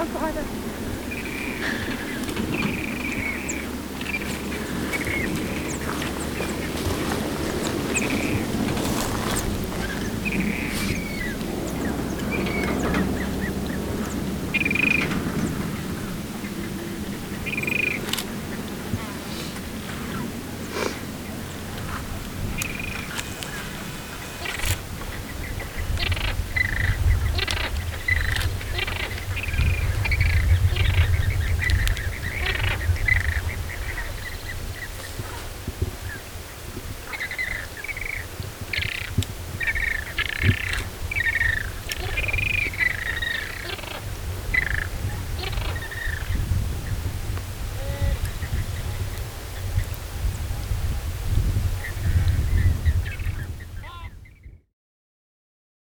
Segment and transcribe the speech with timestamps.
[0.00, 0.42] あ、そ的。